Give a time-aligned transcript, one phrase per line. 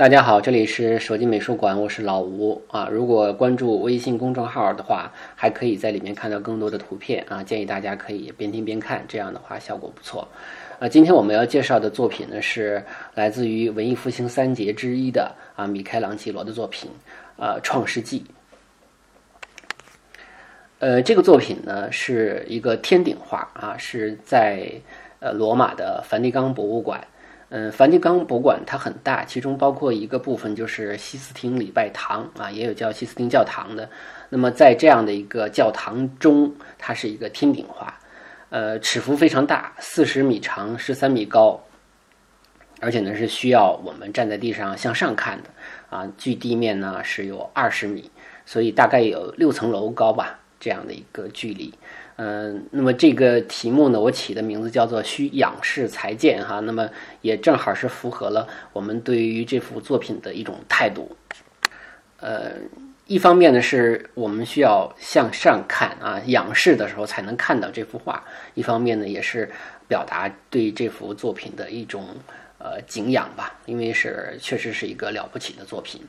[0.00, 2.88] 大家好，这里是手机美术馆，我是老吴啊。
[2.90, 7.42] 如果关注微信公众号的话，还可以在里面看到更多的图片啊。
[7.42, 10.26] 建议大家可以边听边看，这样的话效果不错。
[10.78, 12.82] 啊，今天我们要介绍的作品呢，是
[13.14, 16.90] 来自于文艺复兴三杰之一的啊米开朗基罗的作品
[17.36, 18.20] 啊《创世纪》。
[20.78, 24.66] 呃，这个作品呢是一个天顶画啊，是在
[25.18, 27.06] 呃罗马的梵蒂冈博物馆。
[27.52, 33.90] 嗯，梵蒂冈博物馆它很大，其中包括一个部分就是西斯廷礼拜堂啊，也有叫西斯廷教堂的。
[34.28, 37.92] 那么在这样的一个教堂中，它是一个天顶画，
[38.50, 41.60] 呃，尺幅非常大，四十米长，十三米高，
[42.78, 45.50] 而且呢是需要我们站在地上向上看的
[45.90, 48.08] 啊，距地面呢是有二十米，
[48.46, 51.74] 所以大概有六层楼高吧，这样的一个距离。
[52.22, 56.86] 嗯，那么这个题目呢，我起的名字叫做“需仰视才见”哈，那么
[57.22, 61.16] 也正好是符合了我们对于这幅作品的一种态度。
[62.18, 62.52] 呃，
[63.06, 69.50] 一方面呢，是我们需要向上看啊，仰视的时候才能看到这幅画；一方面呢，也是
[69.88, 72.06] 表达对这幅作品的一种
[72.58, 76.02] 呃敬仰吧，因为是确实是一个了不起的作品。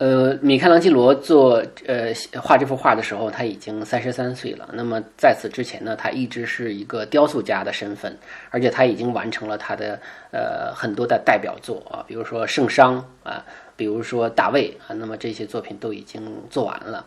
[0.00, 2.06] 呃，米开朗基罗做呃
[2.40, 4.66] 画这幅画的时候，他已经三十三岁了。
[4.72, 8.16] 那么在此之前呢，他一直是一个雕塑家的身份，
[8.48, 10.00] 而且他已经完成了他的
[10.32, 13.44] 呃很多的代表作啊，比如说圣殇啊，
[13.76, 17.04] 比如说大卫啊，那么这些作品都已经做完了。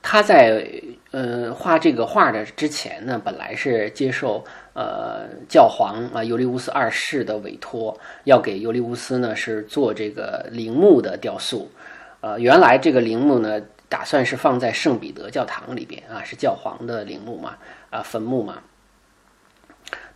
[0.00, 0.64] 他在
[1.10, 11.70] 呃画这个画的之前呢，本来是接受呃教皇啊尤利乌斯二世的委托，要给尤利乌斯呢是做这个陵墓的雕塑。
[12.20, 17.56] 呃，原来这个陵墓呢，打算是放在圣彼得教堂里边啊，是教皇的陵墓嘛，
[17.90, 18.58] 啊坟墓嘛。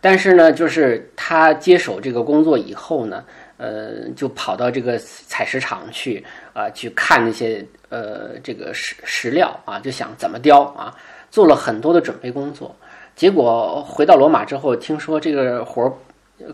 [0.01, 3.23] 但是呢，就是他接手这个工作以后呢。
[3.55, 6.21] 呃，就跑到这个采石场去
[6.53, 10.93] 啊，去看那些呃这个石石料啊，就想怎么雕啊，
[11.29, 12.75] 做了很多的准备工作。
[13.15, 15.93] 结果回到罗马之后，听说这个活儿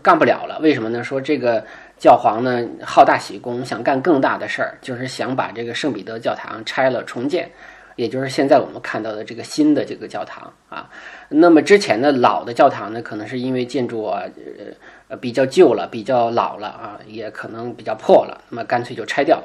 [0.02, 0.58] 干不了了。
[0.60, 1.02] 为什么呢？
[1.02, 1.64] 说这个
[1.98, 7.50] 教皇呢好大喜功，想干更大的事儿，就是想把这个圣彼得教堂拆了重建，
[7.96, 10.90] 也就是现在我们看到的这个新的这个教堂啊。
[11.30, 14.22] 那么之前的老的教堂呢，可能是因为建筑啊
[14.58, 14.74] 呃。
[15.20, 19.42] 比较旧了，比较老了啊，也可能比较破了，那么干脆就拆掉。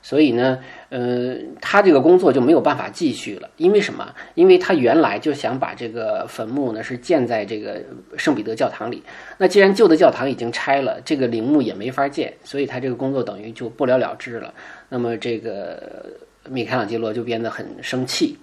[0.00, 0.58] 所以呢，
[0.90, 3.50] 呃，他这个工作就没有办法继续了。
[3.56, 4.14] 因为什么？
[4.34, 7.82] 因为他原来就想把这个坟墓呢是建在这个
[8.16, 9.02] 圣彼得教堂里。
[9.36, 14.54] 那既然旧的教堂已经拆了，这个陵墓也没法建，所以他这个工作等于就不了了之了。
[14.88, 16.06] 那么这个
[16.48, 18.38] 米开朗基罗就变得很生气。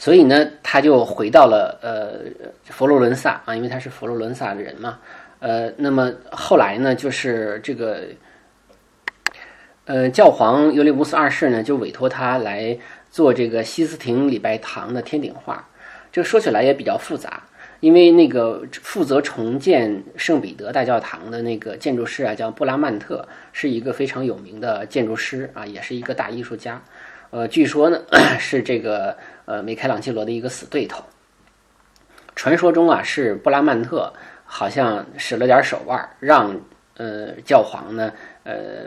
[0.00, 2.20] 所以呢，他就回到了呃
[2.64, 4.98] 佛罗伦萨啊，因为他是佛罗伦萨的人嘛。
[5.40, 8.02] 呃，那么后来呢，就是这个，
[9.88, 12.76] 呃，教皇尤利乌斯二世呢，就委托他来
[13.10, 15.66] 做这个西斯廷礼拜堂的天顶画。
[16.12, 17.42] 这说起来也比较复杂，
[17.80, 26.82] 因为那个负责重建圣彼得大教堂的那个建筑师啊，叫布拉曼特，是一个非常有名的建筑师啊，也是一个大艺术家。
[27.30, 27.98] 呃，据说呢，
[28.38, 29.16] 是这个
[29.46, 31.02] 呃米开朗基罗的一个死对头。
[32.36, 34.12] 传说中啊，是布拉曼特。
[34.50, 36.58] 好像使了点手腕，让
[36.96, 38.10] 呃教皇呢
[38.44, 38.86] 呃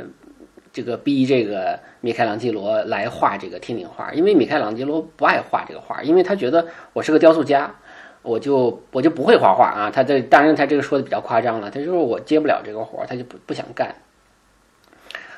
[0.74, 7.74] 这个逼这个米开朗基罗来画这个天顶画，因为米开朗基罗不爱画这个画，因为他觉得我是个雕塑家，
[8.22, 9.92] 我就我就不会画画啊。
[9.94, 13.94] 他这当然他这个说的比较夸张了，他就是我接不了这个活，他就不不想干。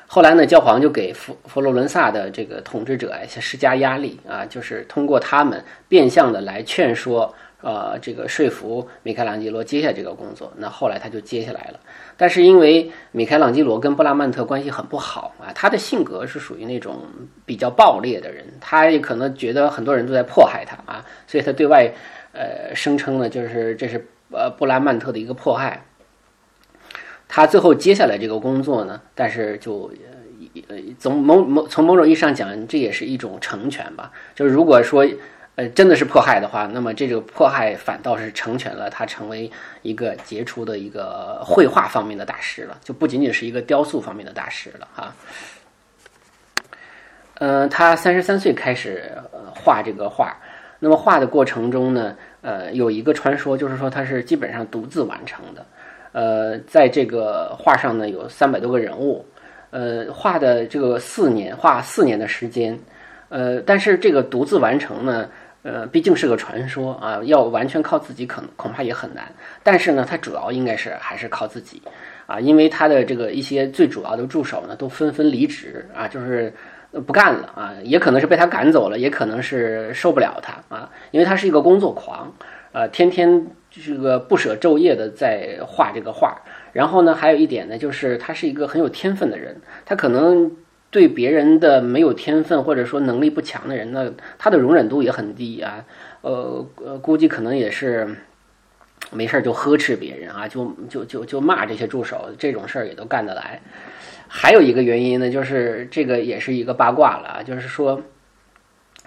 [0.06, 7.34] 后来呢，教皇就给佛佛罗伦萨的这个统治者施加压力啊，就是通过他们变相的来劝说。
[7.64, 11.80] 呃，这个说服米开朗基罗接下这个工作，那后来他就接下来了。
[12.14, 17.00] 但是因为米开朗基罗跟布拉曼特关系很不好啊，他的性格是属于那种
[17.46, 21.90] 比较暴烈的人，他也可能觉得很多人都在迫害他啊，所以他对外
[22.34, 25.86] 呃声称呢，就是这是呃布拉曼特的一个迫害。
[27.26, 29.90] 他最后接下来这个工作呢，但是就
[30.68, 34.12] 呃从某某从某种意义上讲，这也是一种成全吧。
[34.34, 35.08] 就是如果说。
[35.56, 39.50] 呃，真的是迫害的话，那么这个迫害反倒是成全了他成为
[39.82, 45.14] 一个杰出的一个绘画方面的大师了，就不仅仅是一个雕塑方面的大师了哈。
[47.38, 49.12] 嗯，他三十三岁开始
[49.54, 50.36] 画这个画，
[50.78, 55.66] 那么画的过程中呢，呃，有一个传说，就是说他是基本上独自完成的。
[56.12, 59.24] 呃，在这个画上呢，有三百多个人物，
[59.70, 62.78] 呃，画的这个四年，画四年的时间，
[63.28, 65.28] 呃，但是这个独自完成呢，
[65.64, 69.24] 呃，毕竟是个传说啊，要完全靠自己，可能恐怕也很难。
[69.62, 71.82] 但是呢，他主要应该是还是靠自己
[72.26, 76.52] 啊，因为他的这个一些最主要的助手呢，都纷纷离职啊，就是
[77.06, 82.32] 不干了啊，也可能是被他赶走了，也可能是受不了他啊，因为他是一个工作狂，
[82.72, 83.44] 呃，天天。
[83.76, 86.40] 这个不舍昼夜的在画这个画，
[86.72, 90.48] 然后呢，还有一点呢，就是他是一个很有天分的人，他可能
[90.94, 95.84] 对别人的没有天分或者说能力不强的人呢，他的容忍度也很低啊，
[96.20, 98.14] 呃呃，估计可能也是
[99.10, 103.60] 没事就呵斥别人啊，就就就就骂这些助手，这种事儿也都干得来。
[104.28, 108.00] 还有一个原因呢，就是这个也是一个八卦了啊，就是说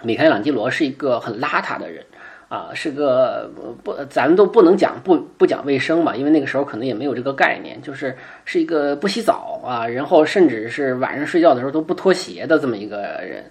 [0.02, 2.04] 米开朗基罗是一个很邋遢的人。
[2.48, 3.50] 啊，是个
[3.84, 8.16] 不，咱们都不能讲不不讲卫生嘛，因为那个时候可能也没有这个概念，就是
[8.46, 13.44] 是一个不洗澡啊，然后甚至是晚上睡觉的时候都不脱鞋的这么一个人，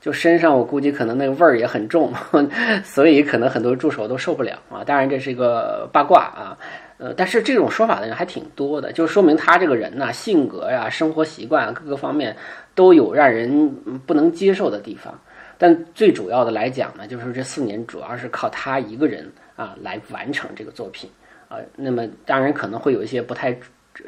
[0.00, 2.12] 就身上我估计可能那个味儿也很重，
[2.82, 4.82] 所以可能很多助手都受不了啊。
[4.84, 6.58] 当然这是一个八卦啊，
[6.98, 12.34] 呃，但是这种说法的人还挺多的，就说明他这个人呢，性格呀、生活习惯各个方面
[12.74, 13.72] 都有让人
[14.06, 15.16] 不能接受的地方。
[15.62, 21.10] 但最主要的来讲呢，就是这四年主要是靠他一个人啊来完成这个作品
[21.50, 21.58] 啊。
[21.76, 23.54] 那么当然可能会有一些不太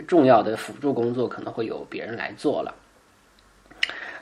[0.08, 2.74] 重要的辅助工作，可能会有别人来做了。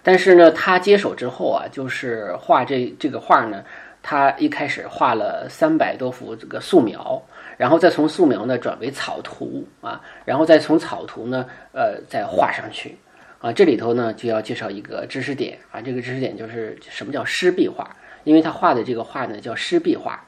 [0.02, 3.62] 但是呢，他接手之后啊，就是画这这个画呢，
[4.02, 7.22] 他一开始画了三百多幅这个素描，
[7.56, 12.96] 然后再从素描呢转为草图啊，然后再从草图呢呃再画上去。
[13.40, 20.22] 啊，这里头呢就要介绍一个知识点啊，这个知识点就是什么叫湿壁画，因为他画的这个画呢叫湿壁画，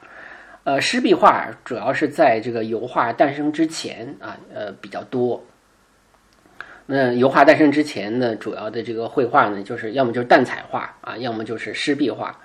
[0.63, 5.45] 呃，湿壁画主要是在这个油画诞生之前啊，呃比较多。
[6.85, 12.37] 那油画诞生之前呢，主要的这个绘画呢，就是要么就是淡彩画啊，要么就是湿壁画。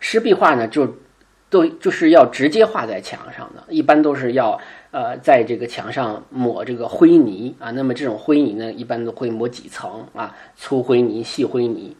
[0.00, 0.98] 湿壁画呢就
[1.48, 4.60] 都就是要直接画在墙上的，一般都是要。
[4.92, 11.94] 呃，在这个墙上抹这个灰泥啊，那么这种灰泥呢，一般都会抹几层啊，粗灰泥、细灰泥，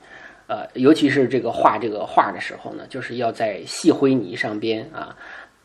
[0.47, 5.15] 呃，尤其是这个画这个画的时候呢，就是要在细灰泥上边啊，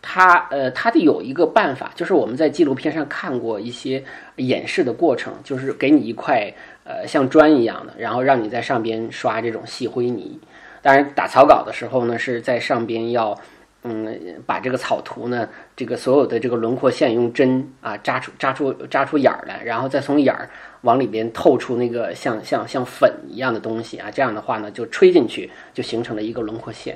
[0.01, 4.03] 它呃，它得有一个办法，就是我们在纪录片上看过一些
[4.35, 10.37] 演示的过程，就是给你一块呃像砖一样的，然后让你在上边刷这种细灰泥，
[10.81, 13.39] 当然打草稿的时候呢，是在上边要。
[13.83, 20.47] 嗯，把这个草图呢，这个所有的这个轮廓线用针啊扎出扎出扎出眼儿来，然后再从眼儿
[20.81, 26.95] 往里边透出那个像像像粉一样的东西啊，这样的话呢，就吹进去，就形成了一个轮廓线。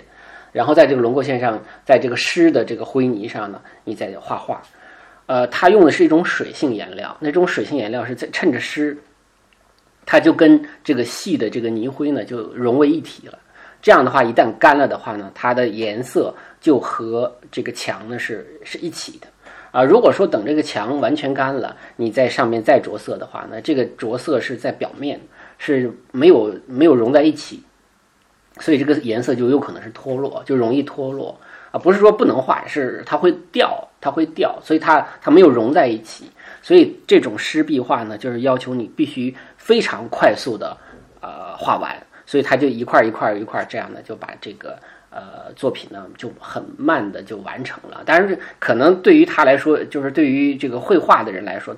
[0.52, 4.62] 然后在这个轮廓线上，在这个湿的这个灰泥上呢，你再画画。
[5.26, 8.96] 呃，它用的是一种水性颜料，那种水性颜料是在趁着湿，
[10.06, 13.40] 它就跟这个细的这个泥灰呢就融为一体了。
[13.82, 16.32] 这样的话，一旦干了的话呢，它的颜色。
[16.66, 19.28] 就和这个墙呢是是一起的
[19.70, 19.84] 啊。
[19.84, 25.22] 如果说等这个墙完全干了，你在上面再着色的话呢，这个着色是在表面，
[25.60, 27.62] 是没有没有融在一起，
[28.60, 31.40] 所以这个颜色就有可能是脱落，就容易脱落
[31.70, 31.78] 啊。
[31.78, 36.32] 不是说不能画，是它会掉，它会掉，所以它它没有融在一起。
[36.64, 40.76] 所以这种湿壁画呢，就是要求你必须非常快速的
[41.22, 44.80] 呃画完，所以它就一块一块一块这样的就把这个。
[45.18, 51.74] 呃，作品呢就很慢的就完成了，但是可能对于他来说，就是对于这个绘画的人来说，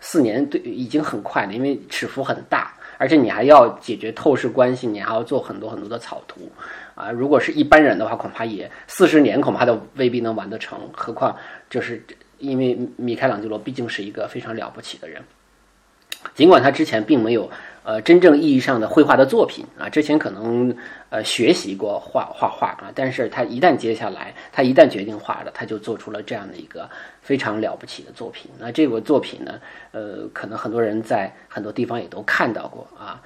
[0.00, 6.50] 四年对已经很快了，因为尺幅很大，而且你还要解决透视关系，你还要做很多很多的草图
[6.96, 7.12] 啊。
[7.12, 11.36] 如果是一般人的话，恐怕也四十年恐怕都未必能完得成，何况
[11.68, 12.04] 就是
[12.38, 15.22] 因为米开朗基罗毕竟是一个非常了不起的人，
[16.34, 17.48] 尽管他之前并没有。
[17.82, 20.74] 呃，真正意义上的绘画的作品啊，之前可能
[21.08, 26.88] 呃学习过画画画啊，但是他一旦接下来，他一旦决定画了，他就做出了这样的一个
[27.22, 28.50] 非常了不起的作品。
[28.58, 29.60] 那这个作品呢，
[29.92, 33.20] 呃，可能很多人在很多地方也都看到过啊。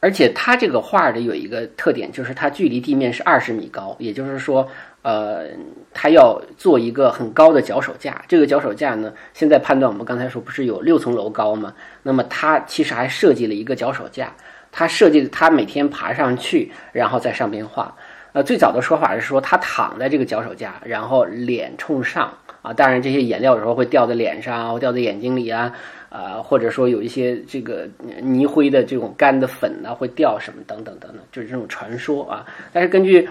[0.00, 4.68] 而且他这个画的有一个特点，就是它距离地面是二十米高，也就是说。
[5.02, 5.46] 呃，
[5.92, 8.22] 他要做一个很高的脚手架。
[8.28, 11.72] 这个脚手架呢，现在判断我们刚才说不是有六层楼高吗？
[12.02, 14.32] 那么他其实还设计了一个脚手架。
[14.70, 17.96] 他设计他每天爬上去，然后在上边画。
[18.32, 25.72] 呃，最早的说法是说他躺在这个脚手架，然后脸冲上啊，当然这些颜料有时候会掉在脸上，或掉在眼睛里啊，
[26.10, 27.88] 啊，或者说有一些这个
[28.20, 32.44] 泥灰的这种干的粉呢会掉什么等等等等，就是这种传说啊。
[32.70, 33.26] 但是根据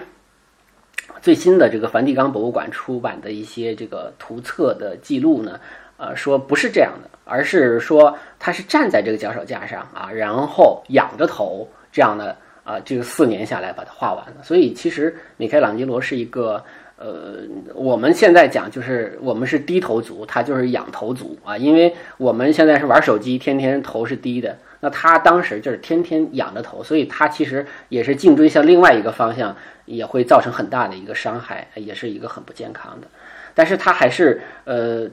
[1.20, 5.58] 最新的这个梵蒂冈博物馆出版的一些这个图册的记录呢，
[5.96, 14.42] 呃，说不是这样的，而是说他是站在这个脚手架上啊，然后仰着头这样的啊，这个四年下来把它画完了。
[14.42, 16.62] 所以其实米开朗基罗是一个
[16.96, 17.38] 呃，
[17.74, 24.56] 我们现在讲就是我们是低头族，他就是仰头族啊，因为我们现在是玩手机，天天头是低的。
[24.80, 29.56] 那他当时就是天天仰着头，所以他其实也是颈椎向另外一个方向，
[29.88, 33.06] 也会造成很大的一个伤害，也是一个很不健康的。
[33.54, 35.08] 但是他还是呃，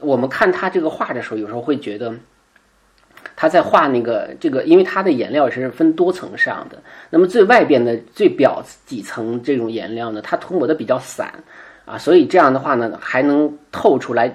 [0.00, 2.14] 我们看他这个画的时候，有时候会觉得
[3.36, 11.32] 他在画那个这个，因为它的颜料是分多层上的，那么最外边的最表几层这种颜料呢，它涂抹的比较散
[11.84, 14.28] 啊，所以这样的话呢，还能透出来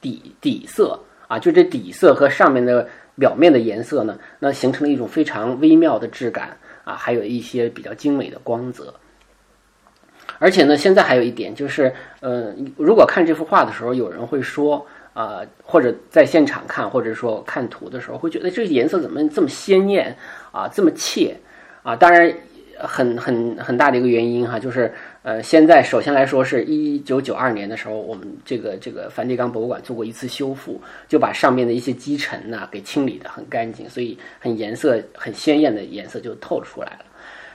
[0.00, 2.88] 底底色啊，就这底色和上面的。
[3.18, 8.94] 表面的颜色呢，那形成了一种非常微妙的质感啊，还有一些比较精美的光泽。
[10.38, 20.16] 而且呢，现在还有一点就是，呃，如果看这幅画的时候，有人会说啊，或者在现场看，或者说看图的时候，会觉得这个颜色怎么这么鲜艳
[20.52, 21.36] 啊，这么切
[21.82, 21.94] 啊？
[21.96, 22.32] 当然，
[22.78, 24.92] 很很很大的一个原因哈，就是。
[25.24, 37.04] 呃，现在首先来说，是一九九二年的时候，我们这个这个梵蒂冈博物馆做过一次修复，就把上面的一些积尘呐给清理的很干净，所以很颜色很鲜艳的颜色就透出来了。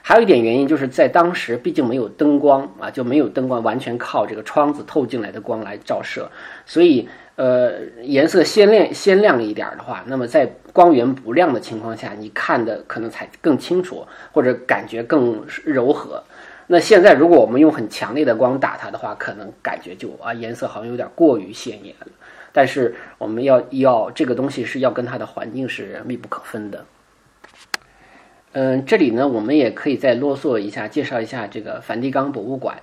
[0.06, 6.30] 还有一点原因就是在当时毕竟没有灯光啊，就没有灯光，完全靠这个窗子透进来的光来照射，
[6.66, 7.08] 所以
[7.38, 16.22] 呃颜色鲜亮鲜亮一点的话，那么在光源不亮的情况下，你看的可能才更清楚，或者感觉更柔和。
[16.68, 22.08] 那现在，如果我们用很强烈的光打它的话，可能感觉就啊颜色好像有点过于鲜艳了。
[22.52, 26.86] 但是我们要要这个东西是要跟它的环境是密不可分的。
[28.54, 32.78] 嗯，这里呢，我们也可以再啰嗦一下，介绍一下这个梵蒂冈博物馆。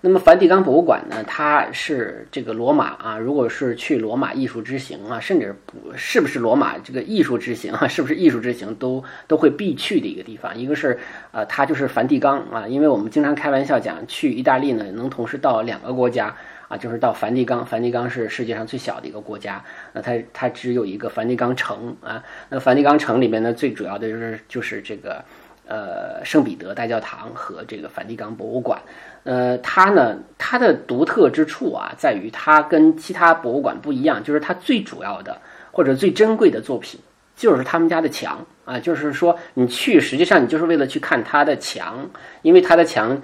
[0.00, 10.56] 那么梵蒂冈博物馆呢，它是这个罗马啊，如果是去罗马艺术之行啊，甚至不是不是罗马这个艺术之行啊，是不是艺术之行都都会必去的一个地方。
[10.56, 10.96] 一个是
[11.32, 16.32] 呃，它就是梵蒂冈啊，因为我们经常开玩笑讲，去意大利呢能同时到两个国家
[16.68, 17.64] 啊，就是到梵蒂冈。
[17.64, 22.22] 梵蒂冈是世界上最小的一个国家，那它它只有一个梵蒂冈城啊。
[22.48, 25.24] 那梵蒂冈城里面呢，最主要的就是就是这个
[25.66, 28.80] 呃圣彼得大教堂和这个梵蒂冈博物馆。
[29.24, 35.40] 呃，它呢，它的独特之处啊，在于它跟其他博物馆不一样，就是它最主要的
[35.72, 37.00] 或者最珍贵的作品，
[37.36, 42.08] 就是他们家的墙啊，就是说你去，实际上你就是为了去看他的墙，
[42.42, 43.20] 因为他的墙，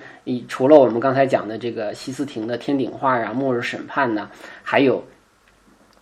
[0.46, 4.30] 除了我们刚才讲的这个西斯廷的天顶画啊、末日审判呢，
[4.62, 5.02] 还有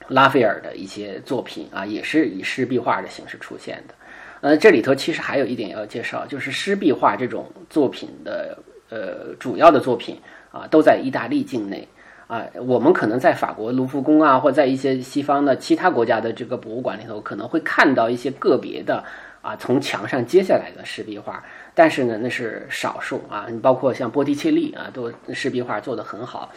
[0.08, 3.94] 拉斐尔的一些作品啊，也是以湿壁画的形式出现的。
[4.40, 8.58] 呃，这里头其实还有一点要介绍，就是湿壁画这种作品的。
[8.92, 11.86] 呃，主要的作品啊，都在意大利境内
[12.30, 12.46] 啊。
[12.66, 19.04] 我们可能在法国卢浮宫啊，或在一些西方的其他国家的这个博物馆里头，可能会看到一些个别的
[19.42, 21.42] 啊，从墙上揭下来的石壁画。
[21.74, 23.46] 但是呢，那是少数啊。
[23.50, 26.50] 你包括像波提切利啊，都石壁画做得很好。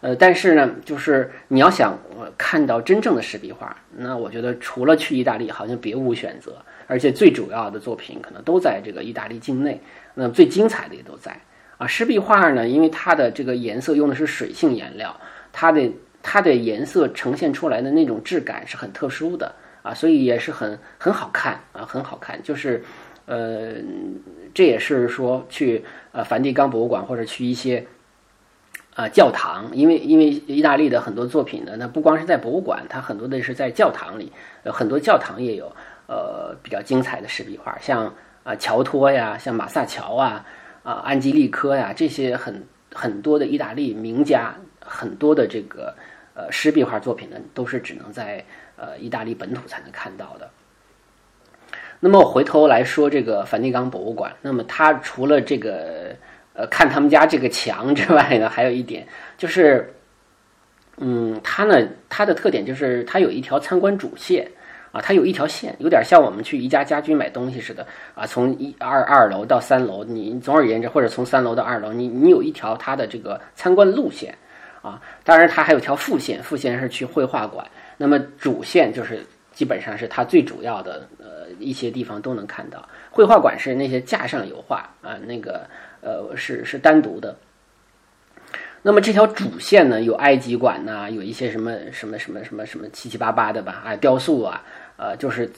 [0.00, 1.98] 呃，但是呢，就是你要想
[2.36, 6.56] 看到真正的石壁画，那我觉得除了去意大利，好像别无选择。
[6.86, 9.78] 而且最主要的作品可能都在这个意大利境内，
[10.14, 11.38] 那最精彩的也都在。
[11.78, 15.14] 啊，湿壁画呢，因为它的这个颜色用的是水性颜料，
[15.52, 15.88] 它的
[16.20, 22.42] 它的颜色呈现出来的那种质感是很特殊的啊，所以也是很很好看啊，很好看。
[22.42, 22.82] 就是，
[23.26, 23.74] 呃，
[24.52, 27.86] 这也是说去呃梵蒂冈博物馆或者去一些
[28.96, 34.32] 啊教堂，因为因为意大利的很多作品呢，那不光是在博物馆，它很多的是在教堂里，
[34.64, 35.70] 很多教堂也有
[36.08, 40.44] 呃比较精彩的湿壁画，像啊乔托呀，像马萨乔啊。
[40.88, 42.64] 啊，安吉利科呀，这些很
[42.94, 45.94] 很多的意大利名家，很多的这个
[46.32, 48.42] 呃湿壁画作品呢，都是只能在
[48.76, 50.48] 呃意大利本土才能看到的。
[52.00, 56.16] 那么我回头来说这个梵蒂冈博物馆，那么它除了这个
[56.54, 59.92] 呃看他们家这个墙之外呢，还有一点就是，
[60.96, 64.50] 嗯，它呢它的特点就是它有一条参观主线。
[64.90, 68.26] 啊，它有一条线，有点像我们去宜家家居买东西似的啊。
[68.26, 74.34] 从一二二楼到三楼，你总而言之，或者从三楼到二楼，你你有一条它的这个参观路线
[74.80, 75.00] 啊。
[75.24, 77.66] 当然，它还有条副线，副线是去绘画馆。
[77.96, 82.88] 那么主线就是基本上是它最主要的呃一些地方都能看到。
[83.10, 85.68] 绘画馆是那些架上油画啊，那个
[86.00, 87.36] 呃是是单独的。
[88.88, 94.64] 那么这条主线呢，有埃及馆呐，有一些什么什么什么什么什么七七八八的吧，啊，雕塑啊，
[94.96, 95.52] 呃，就是，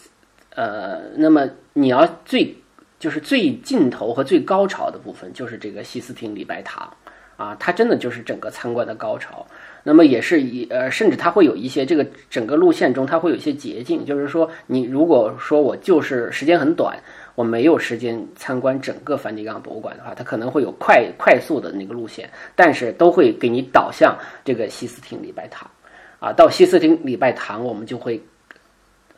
[0.57, 2.53] 呃，那么你要最
[2.99, 6.93] 就是最尽头和最高潮的部分，就是这个西斯廷礼拜堂，
[7.37, 9.47] 啊，它真的就是整个参观的高潮。
[9.85, 16.99] 那么也是一呃，甚至它会有一些这个整个路线中，它会有一些捷径，就是说你如果说我就是时间很短。
[17.35, 25.71] 我没有时间参观整个梵蒂冈博物馆的话，它可能会有快快速的那个路线，但是都会给你导向这个西斯廷礼拜堂，
[26.19, 28.21] 啊，到西斯廷礼拜堂，我们就会，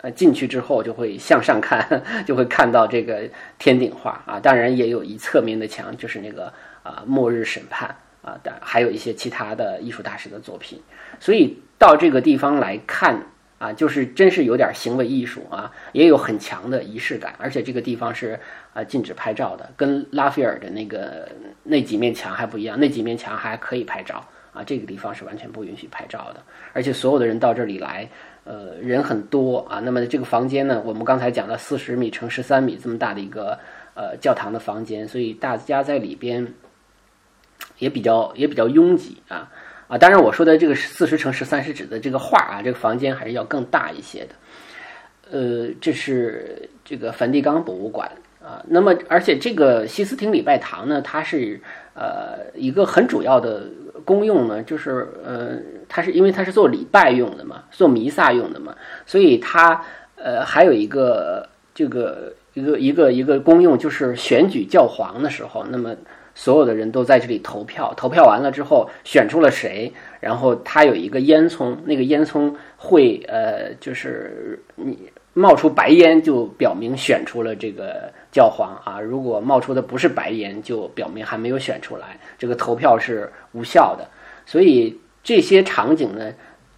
[0.02, 3.28] 呃，进去之后就会向上看，就会看到这个
[3.58, 6.52] 天顶画啊，当然也有一侧面的墙，就是那个
[6.82, 10.80] 啊末日审判啊，的还有一些其他的艺术大师的作品，
[11.18, 13.26] 所以到这个地方来看。
[13.62, 18.36] 啊，就是真是有点行为艺术啊，也有很强的仪式感，而且这个地方是
[18.74, 21.28] 啊禁止拍照的，跟拉斐尔的那个
[21.62, 26.42] 那几面墙还不一样，那几面墙还可以拍照啊，这个地方是完全不允许拍照的，
[26.72, 28.08] 而且所有的人到这里来，
[28.42, 33.56] 呃，人很多啊，那么这个房间呢，我们刚才讲了四十米乘十三米这么大的一个
[33.94, 36.52] 呃教堂的房间，所以大家在里边
[37.78, 39.48] 也比较也比较拥挤啊。
[39.92, 44.28] 啊，当然我说的这个四十乘十三是指的这个画啊，这个房间还是要更大一些的。
[45.30, 48.10] 呃，这是这个梵蒂冈博物馆
[48.42, 48.64] 啊。
[48.68, 51.60] 那么，而且这个西斯廷礼拜堂呢，它是
[51.92, 53.64] 呃一个很主要的
[54.02, 55.58] 功用呢，就是呃，
[55.90, 59.84] 它是因为它是做礼拜用的嘛，做弥撒用的嘛，所以它
[60.16, 65.94] 呃还有一个这个一个一个一个功用，就是选举教皇的时候，那么。
[66.34, 74.98] 所有的人都在这里投票，投票完了之后选出了谁，然后他有一个烟囱，那个烟囱会呃，就是你
[75.34, 78.98] 冒出白烟，就表明选出了这个教皇啊。
[78.98, 84.08] 如果冒出的不是白烟，就表明还没有选出来，这个投票是无效的。
[84.46, 86.32] 所以这些场景呢，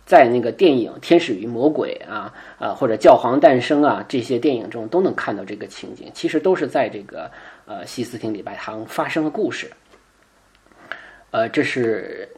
[0.05, 7.31] 在那个电影《天使与魔鬼》啊啊或者《教皇诞生》啊这些电影中都能看到这个情景，其实都是在这个。
[7.67, 9.71] 呃，西斯廷礼拜堂发生的故事，
[11.31, 12.29] 呃，这是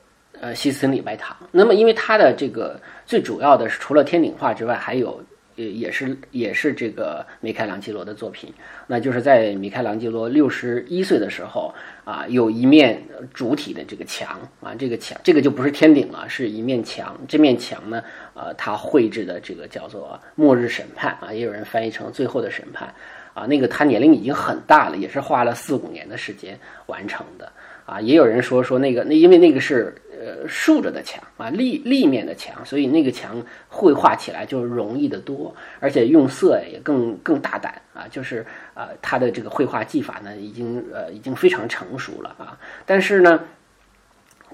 [0.41, 1.37] 呃西斯廷礼拜堂。
[1.51, 5.21] 那么，因为它的这个最主要的是除了天顶画之外，还有
[5.57, 8.55] 也也是也是这个米开朗基罗的作品。
[8.87, 11.75] 那就是在米开朗基罗六十一岁的时候
[12.05, 13.03] 啊，有一面
[13.35, 17.19] 主体的这个墙啊，这个墙这个就不是天顶了，是一面墙。
[17.27, 18.01] 这面墙呢，
[18.35, 22.89] 呃，他绘制的这个叫做《末日审判》啊，也有人翻译成《最后的审判》。
[23.37, 27.53] 啊，那个他年龄已经很大了，也是花了四五年的时间完成的。
[27.85, 38.09] 啊，也有人说说那个那因为那个是呃竖着的墙啊，立立面的墙，所以那个墙绘画起来就容易得多，而且用色也更更大胆啊。
[38.11, 38.45] 就是
[38.75, 42.59] 啊，他的这个绘画技法呢，已经呃已经非常成熟了啊。
[42.87, 43.39] 但是呢，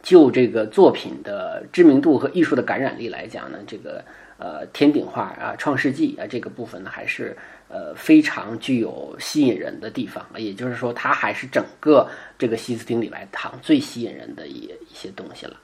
[0.03, 4.05] 就这个作品的知名度和艺术的感染力来讲呢，这个
[4.37, 7.35] 呃天顶画啊，创世纪啊这个部分呢还是。
[7.73, 12.07] 呃，非常具有吸引人的地方，也就是说，它还是整个
[12.37, 15.57] 这个西斯廷礼拜堂最吸引人的一一些东西了。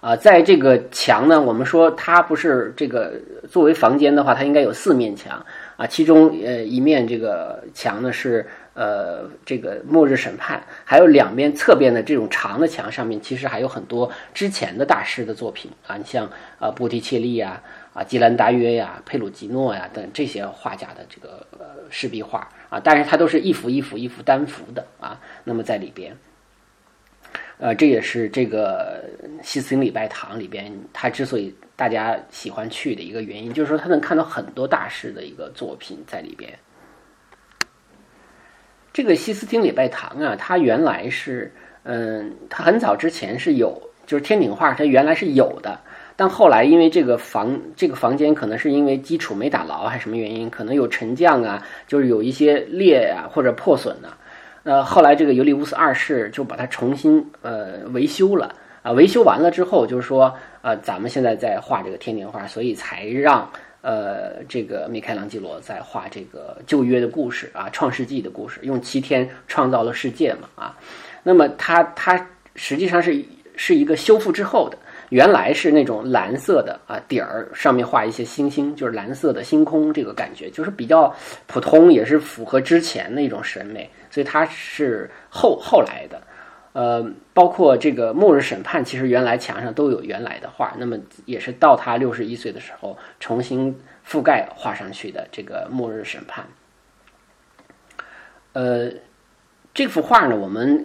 [0.00, 3.14] 啊，在这个墙呢，我们说它不是这个
[3.50, 5.44] 作为房间的话，它应该有四面墙
[5.76, 17.60] 啊，其中呃一面这个墙呢是呃这个末日审判，还有两边侧边的这种长的墙上面，其实还有很多之前的大师的作品啊，你像啊波提切利呀。
[17.96, 25.18] 啊，吉兰达约呀、佩鲁吉诺呀等这些画家的这个呃石壁画啊，但是它都是一幅一幅一幅单幅的啊。
[25.44, 26.14] 那么在里边，
[27.56, 29.02] 呃，这也是这个
[29.42, 36.52] 西斯廷礼拜堂里边，它之所以大家喜欢去的一个原因，就是说它能看到很多大师的一个作品在里边。
[38.92, 41.50] 这个西斯廷礼拜堂啊，它原来是，
[41.84, 45.80] 嗯，它很早之前是有，就是天顶画，它原来是有的。
[46.18, 54.08] 但后来，因为这个房这个房间可能是因为基础没打牢，还是什么原因，可能有沉降啊，就是有一些裂啊或者破损呢。
[54.62, 63.48] 呃，后来这个尤利乌斯二世就把它重新呃维修了啊，维修完了之后，就是说呃，咱们现在在画这个天顶画，所以才让
[63.82, 70.78] 呃这个米开朗基罗在画这个旧约的故事啊，创世纪的故事，用七天创造了世界嘛啊。
[71.22, 73.22] 那么他他实际上是
[73.54, 74.78] 是一个修复之后的。
[75.10, 81.14] 原来是那种蓝色的啊底儿，上面画一些星星，就是蓝色的星空，这个感觉就是比较
[81.46, 86.20] 普通，也是符合之前的一种审美，所以它是后后来的。
[86.72, 93.74] 呃，包括这个末日审判，其实原来墙上都有原来的画，那么也是到他六十一岁的时候重新
[94.06, 96.44] 覆盖画上去的这个末日审判。
[98.52, 98.90] 呃，
[99.72, 100.84] 这幅画呢，我们。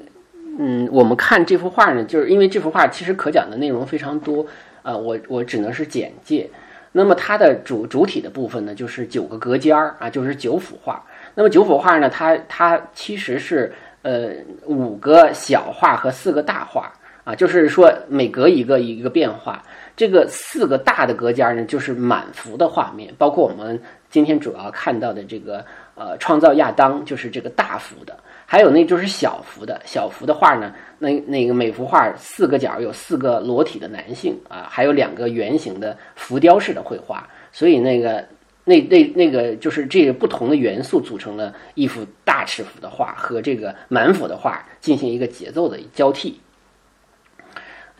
[0.59, 4.45] 嗯，我们看这幅画呢，就是因为这幅画其实可讲的内容非常多，
[4.83, 6.49] 啊，我我只能是简介。
[6.91, 11.01] 那么它的主主体的部分呢，就是九个隔间儿啊，就是九幅画。
[11.35, 14.31] 那么九幅画呢，它它其实是呃
[14.65, 16.91] 五个小画和四个大画
[17.23, 19.63] 啊，就是说每隔一个一个变化。
[19.95, 25.63] 这个四个大的隔间呢，就是满幅的画面，包括我们今天主要看到的这个
[25.95, 28.17] 呃创造亚当，就是这个大幅的。
[28.51, 38.27] 还有那就是小幅的，小幅的画呢，那那个每幅画四个角有四个裸体的男性啊，还有两个圆形的浮雕式的绘画，所以那个
[38.65, 46.37] 那那那个就是这个不同的元素组成了一幅大尺幅的画和这个满幅的画进行一个节奏的交替。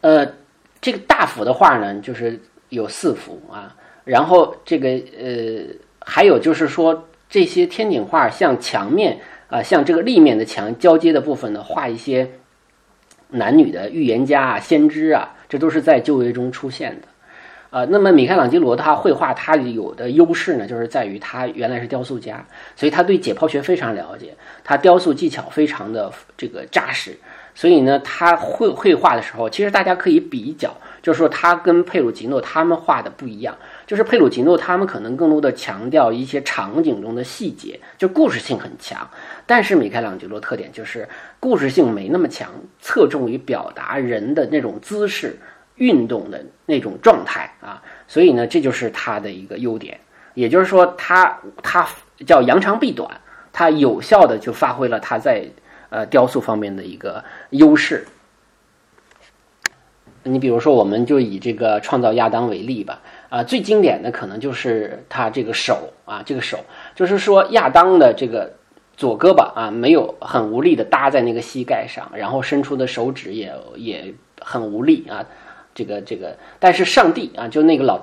[0.01, 0.27] 呃，
[0.81, 2.37] 这个大幅的画呢，就是
[2.67, 5.63] 有四幅啊，然后这个呃
[6.01, 9.17] 还有就是说这些天顶画像墙面。
[9.51, 12.31] 啊，像这个立面的墙交接的部分呢，画一些
[13.29, 17.07] 男女的预言家啊、先知啊，这都是在旧约中出现的。
[17.69, 27.17] 啊，那么米开朗基罗他绘画他有的优势呢，就是在于他原来是雕塑家，所以他对解剖学非常了解，他雕塑技巧非常的这个扎实，
[27.55, 33.57] 所以呢，他绘绘画的时候，其实大家可以比较，就是说他跟佩鲁吉诺他们画的不一样。
[33.87, 39.09] 就是佩鲁吉诺他们可能更多的强调一些场景中的细节，就故事性很强。
[39.45, 41.07] 但是米开朗基罗特点就是
[41.39, 45.37] 故事性没那么强，侧重于表达人的那种姿势、
[45.75, 47.81] 运动的那种状态啊。
[48.07, 49.99] 所以呢，这就是他的一个优点。
[50.33, 51.85] 也就是说，他他
[52.25, 53.09] 叫扬长避短，
[53.51, 55.45] 他有效的就发挥了他在
[55.89, 58.05] 呃雕塑方面的一个优势。
[60.23, 63.01] 你比如说，我们就以这个创造亚当为例吧。
[63.29, 66.60] 啊，最经典的可能就是他这个手啊，这个手
[66.95, 68.51] 就是说亚当的这个
[68.97, 75.25] 左胳膊啊，没有很无力的搭在那个膝盖上，然后伸出的手指也也很无力啊，
[75.73, 78.01] 这个这个，但是上帝啊，就那个老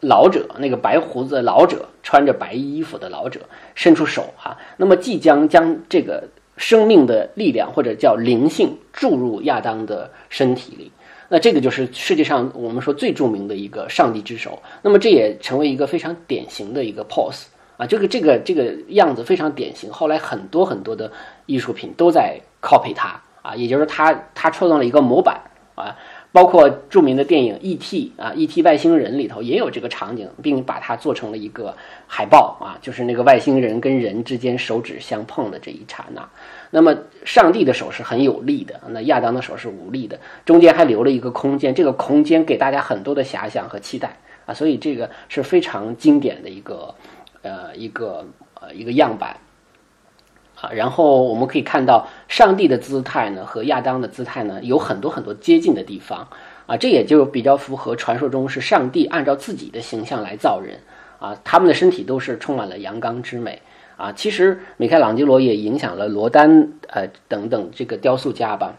[0.00, 3.40] 老者，那个白胡子老者，穿着白衣服的老者，
[3.74, 6.22] 伸出手哈，那么即将将这个
[6.58, 10.92] 生命的力量或者叫灵性注入亚当的身体里。
[11.30, 17.44] 那这个就是世界上我们说最著名的一个上帝之手，那么这也成为一个非常典型的一个 pose
[17.76, 19.92] 啊，这个这个这个样子非常典型。
[19.92, 21.10] 后来很多很多的
[21.46, 25.40] 艺术品都在 copy 它啊，也就是它它创造了一个模板
[25.74, 25.96] 啊。
[26.30, 28.62] 包括著名的电影《E.T.》啊，《E.T.
[28.62, 31.74] 外星人》里头也有这个场景，并把它做成了一个
[32.06, 36.28] 海报啊，就是那个外星人跟人之间手指相碰的这一刹那。
[36.70, 44.14] 那么上帝的手是很有力的，那亚当的手是无力的，中间还留了一个空间，这个空间给大家很多的遐想和期待
[44.44, 46.94] 啊，所以这个是非常经典的一个
[47.40, 48.26] 呃一个
[48.60, 49.34] 呃一个样板。
[50.60, 56.26] 啊，然后我们可以看到上帝的姿态呢和亚当的姿态呢有很多很多接近的地方
[56.66, 60.80] 啊，这也就比较符合传说中是上帝按照自己的形象来造人
[61.20, 63.62] 啊，他们的身体都是充满了阳刚之美
[63.96, 64.10] 啊。
[64.12, 68.74] 其实米开朗基罗也影响了罗丹呃等等这个雕塑家吧。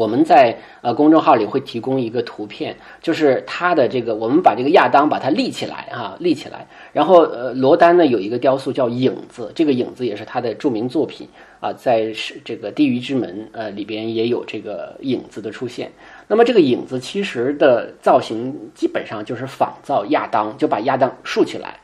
[0.00, 6.66] 我们在呃公众号里会提供一个图片，就是他的这个，我们把这个亚当把它立起来哈，立起来。
[6.94, 11.28] 然后呃罗丹呢有一个雕塑叫影子，这个影子也是他的著名作品
[11.60, 15.92] 啊，在是这个地狱之门呃里边也有这个影子的出现。
[16.28, 21.79] 那么这个影子其实的造型基本上就是仿造亚当，就把亚当竖起来。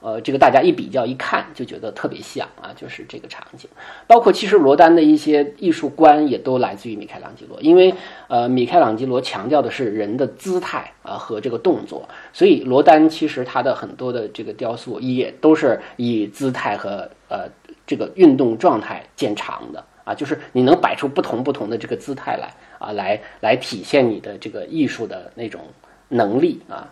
[0.00, 3.68] 呃，这个大家一比较一看就觉得特别像啊，就是这个场景。
[4.06, 7.92] 包括其实罗丹的一些艺术观也都来自于米开朗基罗，因为
[8.28, 17.48] 呃，米开朗基罗强调的是人的姿态啊和这个动作，所以罗丹其实他的很多的这个雕塑也都是以姿态和呃
[17.84, 25.62] 这个运动状态见长的啊，就是你能摆出不同不同的这个姿态来啊，来来体现你的这个艺术的那种
[26.08, 26.88] 能力啊。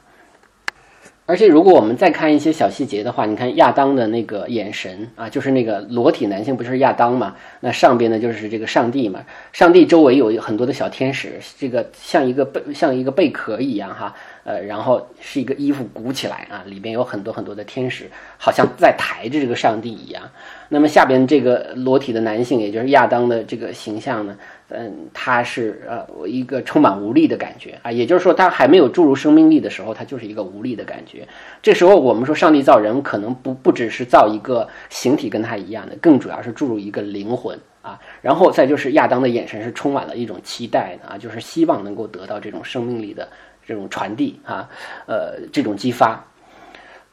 [1.28, 7.34] 而且，如果我们再看一些小细节的话，你看亚当的那个眼神啊，就是那个裸体男性不是亚当嘛？
[7.58, 9.20] 那上边呢就是这个上帝嘛？
[9.52, 18.08] 上帝周围有很多的小天使，这个像一个贝像一个贝壳一样哈，呃，然后是一个衣服鼓起来啊，里边有很多很多的天使，
[18.38, 20.22] 好像在抬着这个上帝一样。
[20.68, 24.36] 那么下边这个裸体的男性，也就是亚当的这个形象呢？
[24.68, 31.26] 嗯，他是呃一个充满无力的感觉啊，也就是说，他还没有注入生命力的时候，他就是一个无力的感觉。
[31.62, 37.96] 这时候我们说，上帝造人可能不不只是造一个形体跟他一样的，更主要是注入一个灵魂啊。
[38.20, 43.28] 然后再就是亚当的眼神是充满了一种期待的啊，就是希望能够得到这种生命力的
[43.64, 44.68] 这种传递啊，
[45.06, 46.24] 呃，这种激发。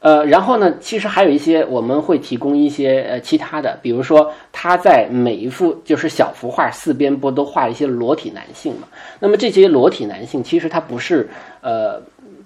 [0.04, 8.86] 呃，然后呢，其实还有一些我们会提供一些呃其他的，比如说他在每一幅就是小幅画四边不都画一些裸体男性嘛？
[9.18, 11.26] 那么这些裸体男性其实他不是
[11.62, 12.02] 呃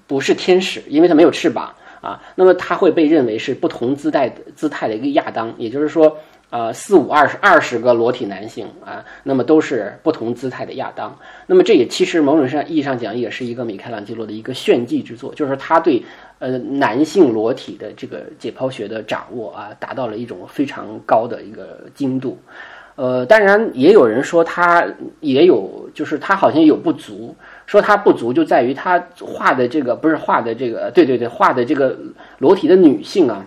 [0.07, 6.17] 不是天使，因为他没有翅膀啊，那么他会被认为是不同姿态姿态的一个亚当，也就是说。
[6.51, 11.15] 呃，四五二十二十个裸体男性啊，那么都是不同姿态的亚当。
[11.47, 16.03] 那么这也其实某种上意义上讲，也是一个米开朗基罗的一个炫技之作，就是他对
[16.39, 22.39] 呃男性裸体的这个解剖学的掌握啊，达到了一种非常高的一个精度。
[22.97, 24.85] 呃，当然也有人说他
[25.21, 27.35] 也有，就是他好像有不足，
[27.67, 31.97] 说他不足就在于他画的这个不是画的这个，对对对，画的这个
[32.39, 33.45] 裸体的女性啊，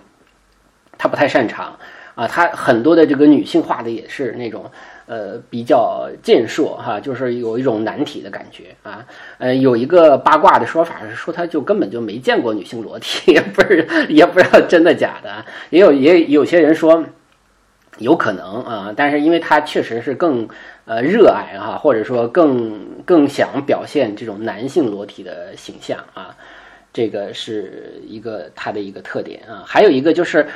[0.97, 1.75] 他不太擅长。
[2.13, 4.69] 啊，他很多的这个女性画的也是那种，
[5.07, 9.05] 呃，比较健硕哈，就是有一种男体的感觉啊。
[9.39, 15.43] 呃，有一个八卦的说法是说，他就根本就没见过女性裸体， 也不是也不知道真的假的。
[15.69, 17.03] 也有也有些人说
[17.97, 20.47] 有可能啊，但是因为他确实是更
[20.85, 26.35] 呃热爱哈，或者说更更想表现这种男性裸体的形象啊，
[26.93, 29.63] 这个是一个他的一个特点啊。
[29.65, 30.47] 还有一个就是。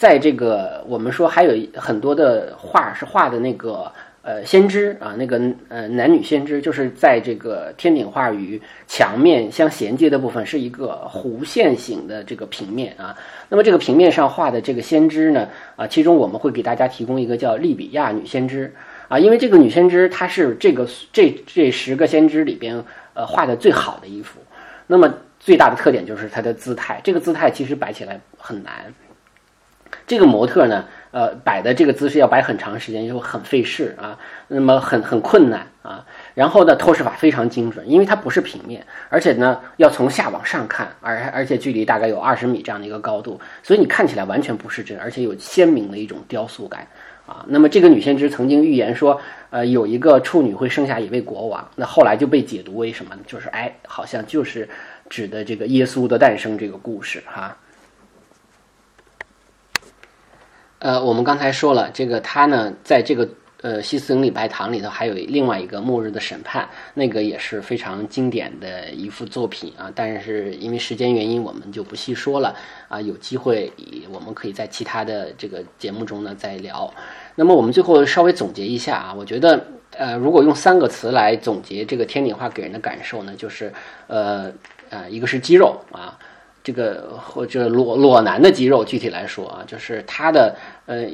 [0.00, 13.14] 在这个，我们说还有很多的画是画的那个呃先知啊，那个呃男女先知，就是在这个天顶画与墙面相衔接的部分是一个弧线形的这个平面啊。
[13.50, 18.72] 那么这个平面上画的这个先知呢啊，其中我们会给大家提供一个叫利比亚女先知
[19.08, 22.82] 啊，因为这个女先知她是这个这这十个先知里边
[23.12, 24.40] 呃画的最好的一幅。
[24.86, 28.72] 那么最大的特点就是她的姿态，这个姿态其实摆起来很难。
[30.10, 34.18] 这个模特呢，呃，摆的这个姿势要摆很长时间，就很费事啊，
[34.48, 36.04] 那么很很困难啊。
[36.34, 46.84] 然后呢，透视法非常精准，因为它不是平面，而且呢要从下往上看，而而且距离大概有二十米这样的一个高度，所以你看起来完全不是真，而且有鲜明的一种雕塑感
[47.24, 47.46] 啊。
[47.46, 49.20] 那么这个女先知曾经预言说，
[49.50, 53.20] 呃，有一个处女会生下一位国王，那后来就被解读为什么呢？
[53.28, 54.68] 就是哎，好像就是
[55.08, 57.56] 指的这个耶稣的诞生这个故事哈。
[60.80, 63.28] 呃，我们刚才说了，这个他呢，在这个
[63.60, 69.92] 呃西斯廷礼拜堂里头，还有另外一个末日的审判，那个也是非常经典的一幅作品啊。
[69.94, 72.56] 但是因为时间原因，我们就不细说了
[72.88, 72.98] 啊。
[72.98, 73.70] 有机会，
[74.10, 76.90] 我们可以在其他的这个节目中呢再聊。
[77.34, 79.62] 那么我们最后稍微总结一下啊，我觉得
[79.98, 83.70] 呃，如果用三个词来总结这个天顶画给人的感受呢，就是
[84.06, 84.50] 呃
[84.88, 86.18] 呃，一个是肌肉啊。
[86.70, 90.54] 这个或者裸裸男的肌肉，具体来说啊，就是他的
[90.86, 91.04] 呃，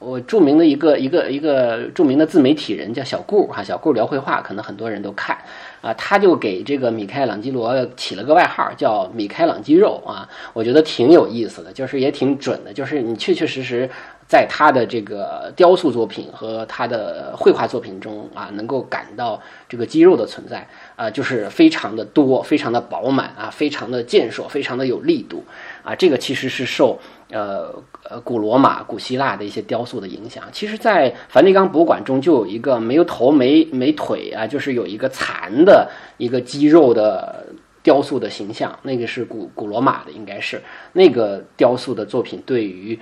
[0.00, 5.38] 我著名的一个一个一个著名的自媒体人叫小顾哈，小顾聊绘画，可能很多人都看
[5.80, 13.88] 啊，他就给这个米开朗基罗起了个外号叫米开朗肌肉啊，我觉得挺有意思的，就是也挺准的，就是你确确实实。
[14.34, 20.66] 在他的这个雕塑作品和他的绘画作品中啊，能够感到这个肌肉的存在
[20.96, 25.44] 啊，就是非常的多，非常的饱满啊，非常的健硕，非常的有力度
[25.84, 25.94] 啊。
[25.94, 26.98] 这个其实是受
[27.30, 27.72] 呃
[28.10, 30.42] 呃古罗马、古希腊的一些雕塑的影响。
[30.50, 37.46] 其实，在梵蒂冈博物馆中就有一个没有头、没没腿啊，就是有一个残的一个肌肉的
[37.84, 40.60] 雕塑的形象，那个是古古罗马的，应该是
[40.92, 42.98] 那个雕塑的作品对于。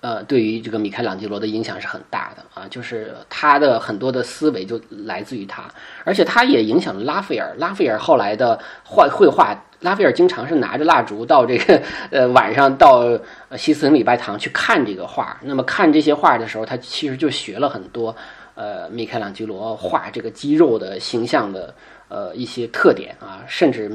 [0.00, 5.64] 呃，对于这个米开朗基罗的影响是很大的啊，就是他的很多的思维就来自于他，
[6.04, 7.52] 而且他也影响了拉斐尔。
[7.58, 11.82] 拉斐尔后来的画绘画，拉斐尔经常是拿着蜡烛到这个
[12.12, 13.18] 呃晚上到
[13.56, 15.36] 西斯廷礼拜堂去看这个画。
[15.42, 18.14] 那么看这些画的时候，他其实就学了很多
[18.54, 21.74] 呃米开朗基罗画这个肌肉的形象的
[22.08, 23.90] 呃一些特点啊，甚至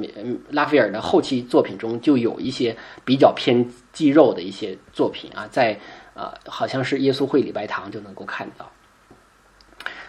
[0.50, 3.66] 拉斐尔的后期作品中就有一些比较偏。
[3.94, 5.80] 祭肉的一些作品啊，在
[6.16, 8.70] 呃，好像是耶稣会礼拜堂就能够看到。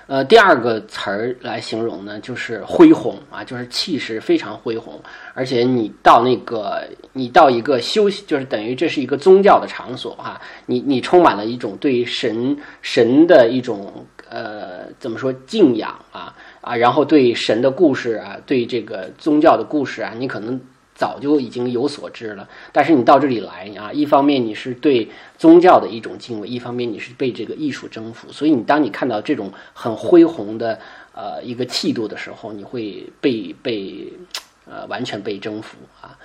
[0.07, 5.01] 呃，第二个词儿来形容呢，就是恢宏啊，就是气势非常恢宏，
[5.33, 20.61] 而且你到那个，你到一个休息，就是等于这是一个宗教的场所哈，你你充满了一种对神神的一种呃，怎么说敬仰啊啊，然后对神的故事啊，对这个宗教的故事啊，你可能。
[20.95, 30.79] 早就已经有所知了，但是你到这里来啊，一方面你是对宗教的一种敬畏，一方面你是被这个艺术征服，所以你当你看到这种很恢宏的
[31.13, 34.13] 呃一个气度的时候，你会被被
[34.67, 36.17] 呃完全被征服啊。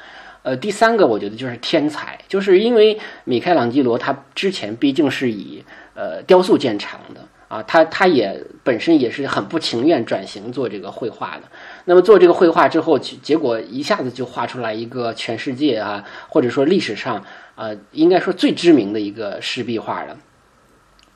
[0.44, 5.64] 呃，第三个我觉得就是天才，就是因为米开朗基罗他之前毕竟是以
[5.96, 11.44] 呃雕塑见长的啊，他他也本身也是很不情愿转型做这个绘画的。
[11.90, 17.26] 那么做这个绘画之后，结果一下子就画出来一个全世界啊，或者说历史上
[17.56, 20.16] 啊，应该说最知名的一个湿壁画了。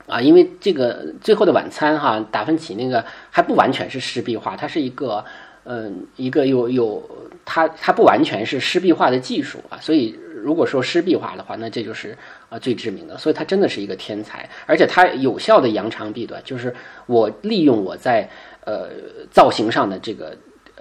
[0.08, 5.24] 啊，因为这个《最后的晚餐》哈，达芬奇那个还不完全是湿壁画，它是一个，
[5.62, 7.08] 嗯，一个有有
[7.44, 16.74] 它它不完全是湿壁画的技术啊，所以如果说湿壁画的话，那这就是啊最知名的，所以他真的是一个天才，而且他有效的扬长避短，就是
[17.06, 18.28] 我利用我在
[18.64, 18.88] 呃
[19.30, 20.36] 造型上的这个。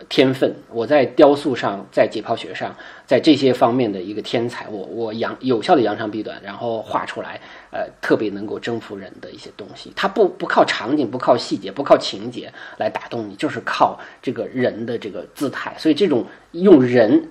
[0.10, 2.76] 天分，我在雕塑上，在解剖学上，
[3.06, 7.40] 在这些方面的一个天才，我我扬有效的扬长避短，然后画出来，
[7.72, 9.94] 呃，特别能够征服人的一些东西。
[9.96, 15.76] 它不不靠场景，不靠细节，不靠情节来打动你，就是靠这个人的这个姿态。
[15.78, 17.30] 所以这种用人，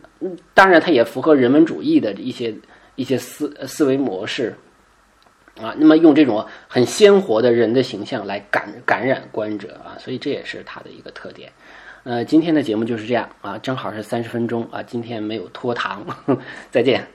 [0.54, 2.54] 当然它也符合人文主义的一些
[2.94, 4.54] 一些思思维模式
[5.60, 5.74] 啊。
[5.78, 11.50] 那么用这种很鲜活的人的形象来感感染观者啊，所以这也是它的一个特点。
[12.04, 16.04] 呃，今天的节目就是这样啊，正好是三十分钟啊，今天没有拖堂，
[16.70, 17.06] 再见。